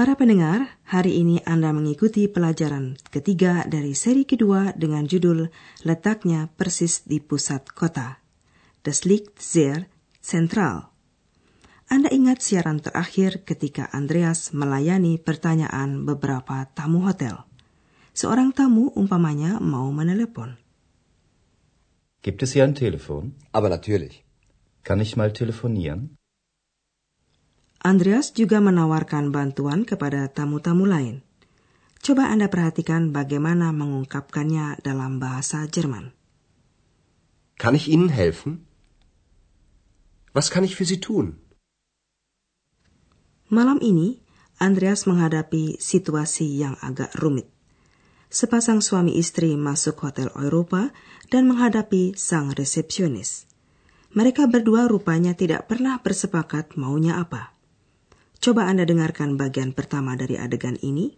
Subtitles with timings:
[0.00, 5.52] Para pendengar, hari ini Anda mengikuti pelajaran ketiga dari seri kedua dengan judul
[5.84, 8.16] Letaknya Persis di Pusat Kota.
[8.80, 9.92] Das liegt sehr
[10.24, 10.88] zentral.
[11.92, 17.44] Anda ingat siaran terakhir ketika Andreas melayani pertanyaan beberapa tamu hotel.
[18.16, 20.56] Seorang tamu umpamanya mau menelepon.
[22.24, 23.36] Gibt es hier ein Telefon?
[23.52, 24.24] Aber natürlich.
[24.80, 26.16] Kann ich mal telefonieren?
[27.80, 31.24] Andreas juga menawarkan bantuan kepada tamu-tamu lain.
[32.04, 36.12] Coba Anda perhatikan bagaimana mengungkapkannya dalam bahasa Jerman.
[37.56, 38.68] Kann ich Ihnen helfen?
[40.36, 41.40] Was kann ich für Sie tun?
[43.48, 44.20] Malam ini,
[44.60, 47.48] Andreas menghadapi situasi yang agak rumit.
[48.28, 50.92] Sepasang suami istri masuk hotel Eropa
[51.32, 53.48] dan menghadapi sang resepsionis.
[54.12, 57.59] Mereka berdua rupanya tidak pernah bersepakat maunya apa.
[58.40, 61.12] Coba Anda dengarkan bagian pertama dari adegan ini.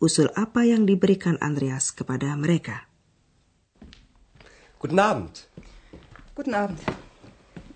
[0.00, 2.88] Usul apa yang diberikan Andreas kepada mereka?
[4.80, 5.52] Guten Abend.
[6.32, 6.80] Guten Abend.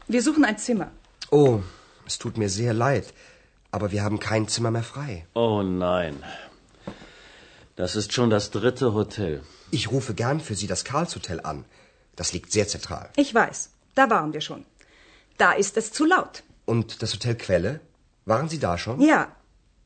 [0.09, 0.89] Wir suchen ein Zimmer.
[1.29, 1.61] Oh,
[2.09, 3.13] es tut mir sehr leid,
[3.69, 5.29] aber wir haben kein Zimmer mehr frei.
[5.37, 6.25] Oh nein.
[7.77, 9.45] Das ist schon das dritte Hotel.
[9.69, 11.69] Ich rufe gern für Sie das Karlshotel an.
[12.17, 13.13] Das liegt sehr zentral.
[13.21, 14.65] Ich weiß, da waren wir schon.
[15.37, 16.43] Da ist es zu laut.
[16.65, 17.81] Und das Hotel Quelle?
[18.25, 19.01] Waren Sie da schon?
[19.01, 19.37] Ja,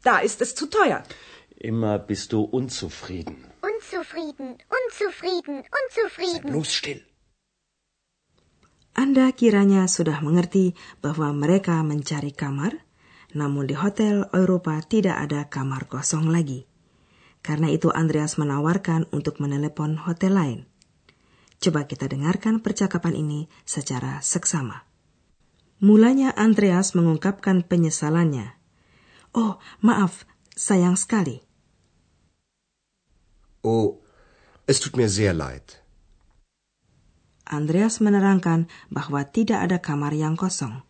[0.02, 1.02] da ist es zu teuer.
[1.56, 3.36] Immer bist du unzufrieden.
[3.62, 6.50] Unzufrieden, unzufrieden, unzufrieden.
[6.50, 7.00] Bloß still.
[8.94, 12.78] Anda kiranya sudah mengerti bahwa mereka mencari kamar,
[13.34, 16.70] namun di hotel Eropa tidak ada kamar kosong lagi.
[17.42, 20.60] Karena itu Andreas menawarkan untuk menelepon hotel lain.
[21.58, 24.93] Coba kita dengarkan percakapan ini secara seksama.
[25.84, 28.56] Mulanya Andreas mengungkapkan penyesalannya.
[29.36, 30.24] Oh, maaf,
[30.56, 31.44] sayang sekali.
[33.60, 34.00] Oh,
[34.64, 35.84] es tut mir sehr leid.
[37.44, 40.80] Andreas menerangkan bahwa tidak ada kamar yang kosong.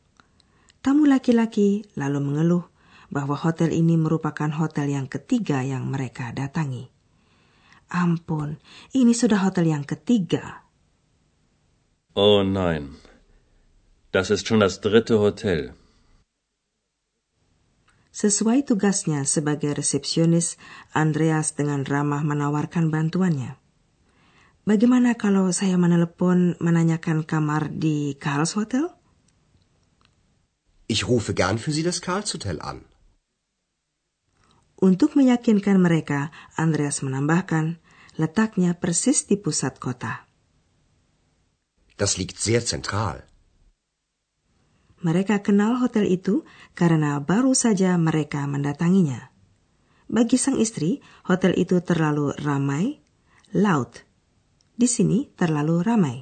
[0.79, 2.71] Tamu laki-laki lalu mengeluh
[3.11, 6.87] bahwa hotel ini merupakan hotel yang ketiga yang mereka datangi.
[7.91, 8.63] Ampun,
[8.95, 10.63] ini sudah hotel yang ketiga.
[12.15, 13.14] Oh nein.
[14.15, 15.75] Das ist schon das dritte Hotel.
[18.15, 20.55] Sesuai tugasnya sebagai resepsionis,
[20.95, 23.59] Andreas dengan ramah menawarkan bantuannya.
[24.71, 28.87] Bagaimana kalau saya menelepon menanyakan kamar di Karls Hotel?
[30.87, 32.87] Ich rufe gern für Sie das Karlshotel an.
[34.79, 37.83] Untuk meyakinkan mereka, Andreas menambahkan,
[38.15, 40.31] letaknya persis di pusat kota.
[41.99, 43.34] Das liegt sehr zentral.
[45.05, 49.29] Mereka kenal hotel itu karena baru saja mereka mendatanginya.
[50.09, 53.05] Bagi sang istri, hotel itu terlalu ramai,
[53.53, 54.01] laut.
[54.73, 56.17] Di sini terlalu ramai.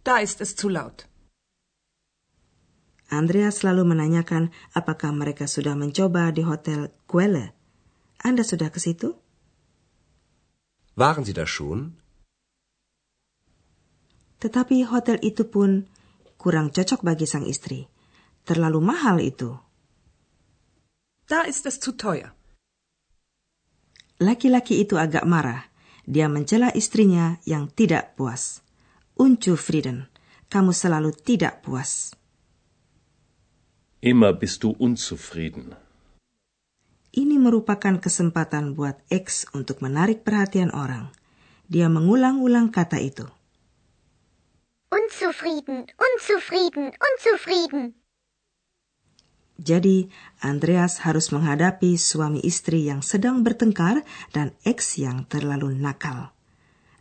[0.00, 1.04] Da ist es zu laut.
[3.12, 7.52] Andreas selalu menanyakan apakah mereka sudah mencoba di hotel Quelle.
[8.24, 9.12] Anda sudah ke situ?
[10.96, 12.00] Waren Sie da schon?
[14.40, 15.84] Tetapi hotel itu pun
[16.40, 17.84] kurang cocok bagi sang istri.
[18.48, 19.52] Terlalu mahal itu.
[21.28, 22.32] Da ist es zu teuer.
[24.16, 25.68] Laki-laki itu agak marah.
[26.08, 28.64] Dia mencela istrinya yang tidak puas.
[29.20, 30.08] Unzufrieden.
[30.50, 32.16] Kamu selalu tidak puas.
[34.00, 35.76] Immer bist du unzufrieden.
[37.10, 41.12] Ini merupakan kesempatan buat X untuk menarik perhatian orang.
[41.70, 43.30] Dia mengulang-ulang kata itu.
[45.40, 47.96] Unzufrieden, unzufrieden, unzufrieden.
[49.56, 50.12] Jadi,
[50.44, 54.04] Andreas harus menghadapi suami istri yang sedang bertengkar
[54.36, 56.36] dan X yang terlalu nakal.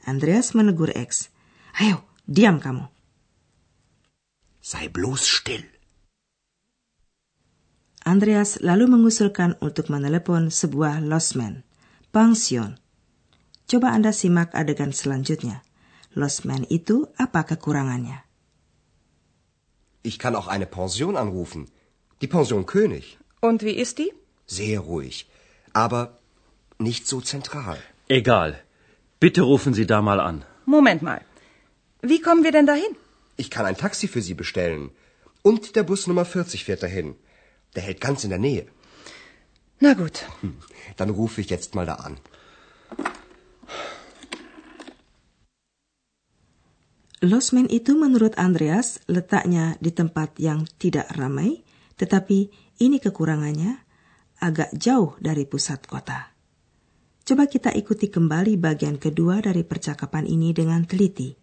[0.08, 1.36] Andreas menegur X.
[1.84, 2.88] Ayo, diam kamu.
[4.64, 5.68] Sei bloß still.
[8.08, 11.68] Andreas lalu mengusulkan untuk menelepon sebuah losmen,
[12.16, 12.80] pension.
[13.68, 15.60] Coba Anda simak adegan selanjutnya.
[16.16, 18.29] Losmen itu apa kekurangannya?
[20.04, 21.70] Ich kann auch eine Pension anrufen.
[22.22, 23.18] Die Pension König.
[23.42, 24.12] Und wie ist die?
[24.48, 25.28] Sehr ruhig.
[25.74, 26.18] Aber
[26.78, 27.78] nicht so zentral.
[28.08, 28.60] Egal.
[29.20, 30.46] Bitte rufen Sie da mal an.
[30.66, 31.22] Moment mal.
[32.02, 32.96] Wie kommen wir denn dahin?
[33.38, 34.92] Ich kann ein Taxi für Sie bestellen.
[35.42, 37.16] Und der Bus Nummer 40 fährt dahin.
[37.76, 38.66] Der hält ganz in der Nähe.
[39.80, 40.26] Na gut.
[40.42, 40.58] Hm,
[40.98, 42.18] Dann rufe ich jetzt mal da an.
[47.20, 51.68] Losmen itu menurut Andreas letaknya di tempat yang tidak ramai,
[52.00, 52.48] tetapi
[52.80, 53.76] ini kekurangannya
[54.40, 56.32] agak jauh dari pusat kota.
[57.28, 61.36] Coba kita ikuti kembali bagian kedua dari percakapan ini dengan teliti.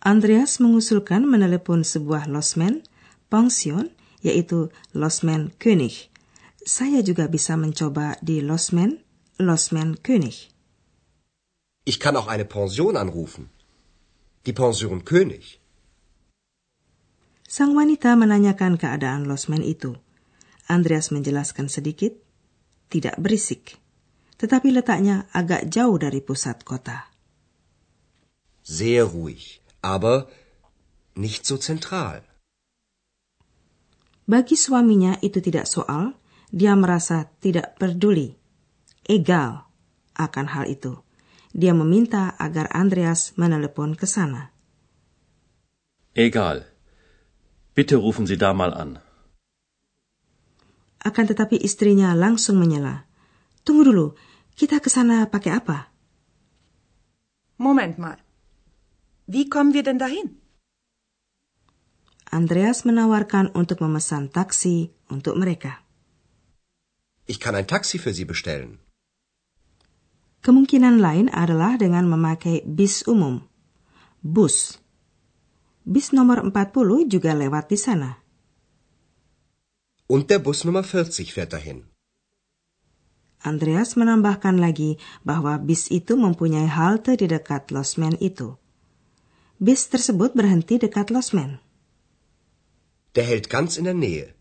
[0.00, 2.84] Andreas mengusulkan menelepon sebuah losmen,
[3.28, 3.92] pension,
[4.24, 6.08] yaitu Losmen König.
[6.64, 9.04] Saya juga bisa mencoba di Losmen,
[9.36, 10.48] Losmen König.
[11.84, 13.53] Ich kann auch eine Pension anrufen.
[14.44, 15.56] Die Pension König.
[17.48, 19.96] Sang wanita menanyakan keadaan Losmen itu.
[20.68, 22.12] Andreas menjelaskan sedikit,
[22.92, 23.80] tidak berisik,
[24.36, 27.08] tetapi letaknya agak jauh dari pusat kota.
[28.60, 30.28] Sehr ruhig, aber
[31.16, 32.20] nicht so zentral.
[34.28, 36.20] Bagi suaminya itu tidak soal,
[36.52, 38.36] dia merasa tidak peduli,
[39.08, 39.68] egal
[40.16, 41.00] akan hal itu.
[41.54, 44.50] Dia meminta agar Andreas menelepon ke sana.
[46.10, 46.66] Egal.
[47.78, 48.98] Bitte rufen Sie da mal an.
[50.98, 53.06] Akan tetapi istrinya langsung menyela.
[53.62, 54.06] Tunggu dulu,
[54.58, 55.94] kita ke sana pakai apa?
[57.62, 58.18] Moment mal.
[59.30, 60.42] Wie kommen wir denn dahin?
[62.34, 65.86] Andreas menawarkan untuk memesan taksi untuk mereka.
[67.30, 68.83] Ich kann ein Taxi für Sie bestellen.
[70.44, 73.48] Kemungkinan lain adalah dengan memakai bis umum.
[74.20, 74.76] Bus.
[75.88, 78.20] Bis nomor 40 juga lewat di sana.
[80.04, 81.88] Und der Bus Nummer 40 fährt dahin.
[83.40, 88.60] Andreas menambahkan lagi bahwa bis itu mempunyai halte di dekat Losmen itu.
[89.56, 91.64] Bis tersebut berhenti dekat Losmen.
[93.16, 94.36] Der hält ganz in der Nähe.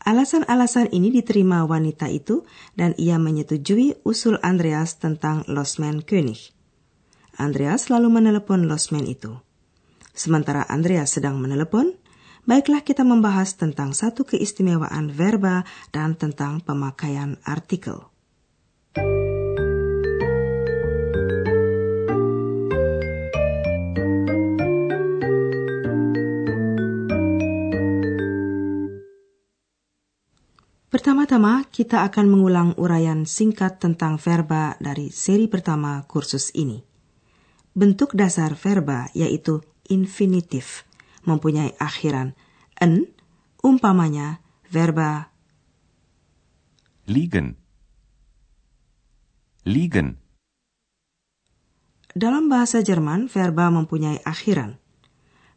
[0.00, 6.52] Alasan-alasan ini diterima wanita itu dan ia menyetujui usul Andreas tentang Losmen König.
[7.40, 9.40] Andreas lalu menelepon Losmen itu.
[10.12, 11.96] Sementara Andreas sedang menelepon,
[12.44, 15.64] baiklah kita membahas tentang satu keistimewaan verba
[15.94, 18.09] dan tentang pemakaian artikel.
[31.30, 36.82] Pertama-tama, kita akan mengulang uraian singkat tentang verba dari seri pertama kursus ini.
[37.70, 40.82] Bentuk dasar verba yaitu infinitif,
[41.22, 42.34] mempunyai akhiran
[42.82, 43.14] en,
[43.62, 44.42] umpamanya
[44.74, 45.30] verba
[47.06, 47.54] liegen
[49.62, 50.18] liegen
[52.10, 54.82] Dalam bahasa Jerman, verba mempunyai akhiran.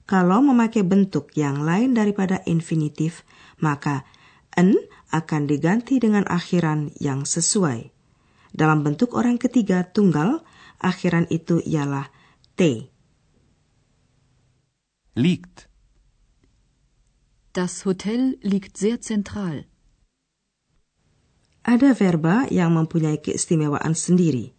[0.06, 3.26] Kalau memakai bentuk yang lain daripada infinitif,
[3.58, 4.06] maka
[4.54, 4.78] en
[5.14, 7.94] akan diganti dengan akhiran yang sesuai.
[8.50, 10.42] Dalam bentuk orang ketiga tunggal,
[10.82, 12.10] akhiran itu ialah
[12.58, 12.90] T.
[15.14, 15.70] liegt
[17.54, 19.70] Das Hotel liegt sehr zentral.
[21.62, 24.58] Ada verba yang mempunyai keistimewaan sendiri.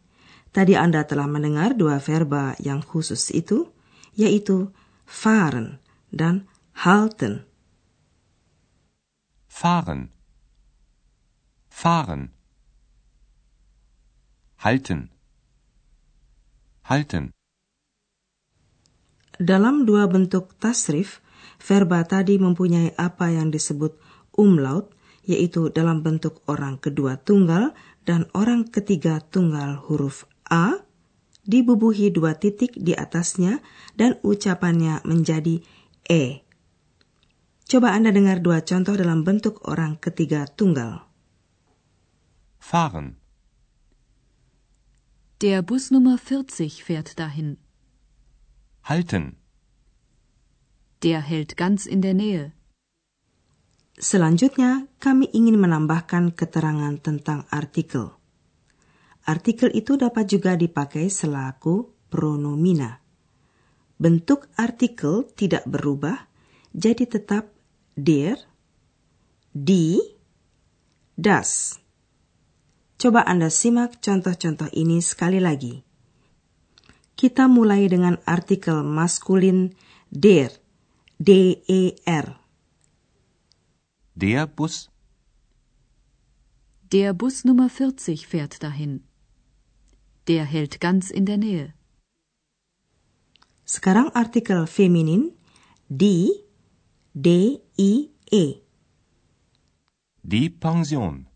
[0.55, 3.75] Tadi Anda telah mendengar dua verba yang khusus itu,
[4.15, 4.71] yaitu
[5.03, 5.83] fahren
[6.15, 6.47] dan
[6.87, 7.51] halten.
[9.51, 10.14] fahren
[11.75, 12.31] fahren
[14.63, 15.11] halten
[16.87, 17.35] halten
[19.35, 21.19] Dalam dua bentuk tasrif,
[21.59, 23.99] verba tadi mempunyai apa yang disebut
[24.39, 24.95] umlaut,
[25.27, 27.75] yaitu dalam bentuk orang kedua tunggal
[28.07, 30.79] dan orang ketiga tunggal huruf A,
[31.43, 33.59] dibubuhi dua titik di atasnya
[33.99, 35.59] dan ucapannya menjadi
[36.07, 36.47] E.
[37.67, 41.14] Coba Anda dengar dua contoh dalam bentuk orang ketiga tunggal.
[42.65, 43.21] Fahren
[45.45, 47.61] Der Bus Nummer 40 fährt dahin.
[48.89, 49.37] halten
[51.05, 52.57] Der hält ganz in der Nähe.
[54.01, 58.17] Selanjutnya, kami ingin menambahkan keterangan tentang artikel.
[59.29, 63.05] Artikel itu dapat juga dipakai selaku pronomina.
[64.01, 66.17] Bentuk artikel tidak berubah,
[66.73, 67.53] jadi tetap
[67.95, 68.41] der,
[69.53, 70.01] die,
[71.15, 71.84] das.
[73.05, 75.85] Coba Anda simak contoh-contoh ini sekali lagi.
[77.13, 79.77] Kita mulai dengan artikel maskulin
[80.09, 80.49] der,
[81.21, 82.41] D-E-R.
[84.17, 84.89] der Bus
[86.89, 89.05] Der Bus Nummer 40 fährt dahin.
[90.25, 91.77] Der hält ganz in der Nähe.
[93.69, 95.37] Sekarang artikel feminin
[95.93, 96.33] di,
[97.13, 98.65] d, i, e.
[100.25, 101.34] Die Pension.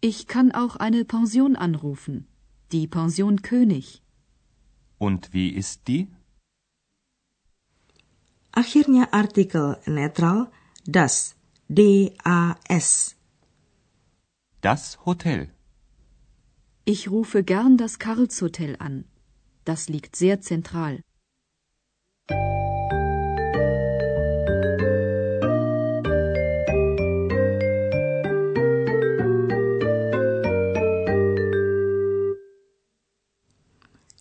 [0.00, 2.26] Ich kann auch eine Pension anrufen.
[2.72, 4.02] Die Pension König.
[4.98, 6.08] Und wie ist die?
[8.52, 10.50] Akhirnya artikel netral
[10.86, 11.36] das,
[11.68, 13.16] d-a-s.
[14.60, 15.50] Das Hotel.
[16.84, 19.04] Ich rufe gern das Karlshotel an.
[19.64, 21.00] Das liegt sehr zentral.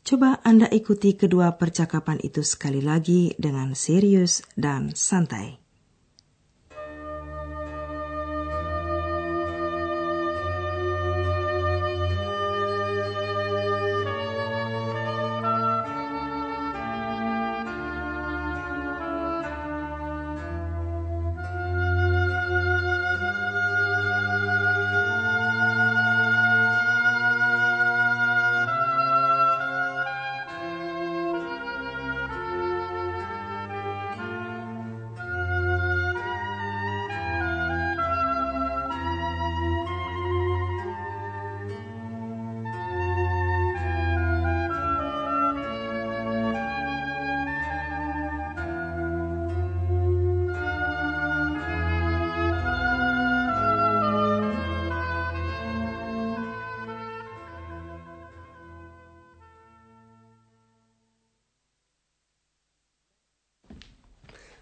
[0.05, 5.64] Coba Anda ikuti kedua percakapan itu sekali lagi dengan serius dan santai.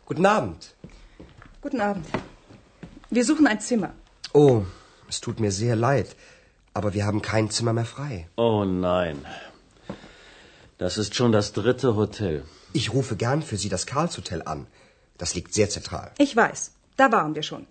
[0.06, 0.76] Guten Abend.
[1.62, 2.06] Guten Abend.
[3.10, 3.94] Wir suchen ein Zimmer.
[4.34, 4.64] Oh,
[5.08, 6.16] es tut mir sehr leid,
[6.74, 8.28] aber wir haben kein Zimmer mehr frei.
[8.36, 9.26] Oh nein.
[10.78, 12.44] Das ist schon das dritte Hotel.
[12.74, 14.68] Ich rufe gern für Sie das Karlshotel an.
[15.18, 16.12] Das liegt sehr zentral.
[16.18, 17.66] Ich weiß, da waren wir schon.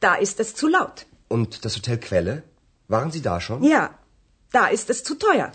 [0.00, 1.06] Da ist es zu laut.
[1.28, 2.42] Und das Hotel Quelle?
[2.88, 3.62] Waren Sie da schon?
[3.64, 3.90] Ja,
[4.52, 5.50] da ist es zu teuer.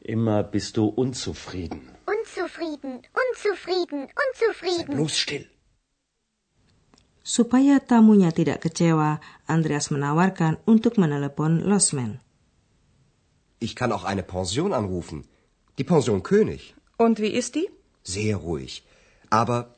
[0.00, 1.90] Immer bist du unzufrieden.
[2.06, 4.94] Unzufrieden, unzufrieden, unzufrieden.
[4.96, 5.46] Bloß still.
[7.22, 12.20] Supaya tamunya tidak kecewa, Andreas menawarkan untuk menelepon Losman.
[13.60, 15.28] Ich kann auch eine Pension anrufen.
[15.78, 16.74] Die Pension König.
[16.96, 17.68] Und wie ist die?
[18.02, 18.82] Sehr ruhig.
[19.28, 19.76] Aber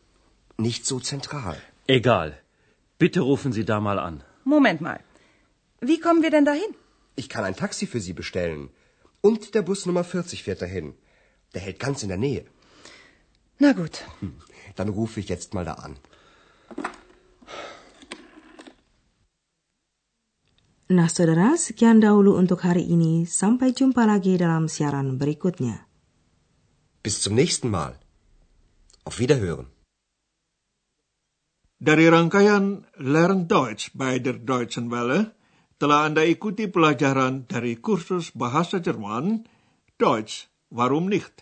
[0.57, 1.57] nicht so zentral.
[1.89, 2.39] Egal.
[2.99, 4.23] Bitte rufen Sie da mal an.
[4.45, 5.01] Moment mal.
[5.81, 6.73] Wie kommen wir denn dahin?
[7.17, 8.71] Ich kann ein Taxi für Sie bestellen.
[9.21, 10.95] Und der Bus Nummer 40 fährt dahin.
[11.55, 12.45] Der hält ganz in der Nähe.
[13.59, 14.05] Na gut.
[14.21, 14.37] Hm,
[14.77, 15.97] Dann rufe ich jetzt mal da an.
[20.93, 23.25] Nah saudara, sekian dahulu untuk hari ini.
[23.25, 25.89] Sampai jumpa lagi dalam siaran berikutnya.
[27.01, 27.97] Bis zum nächsten Mal.
[29.05, 29.73] Auf Wiederhören.
[31.83, 35.35] Dari rangkaian Learn Deutsch by der Deutschen Welle,
[35.83, 39.43] telah Anda ikuti pelajaran dari kursus bahasa Jerman,
[39.99, 41.42] Deutsch, warum nicht,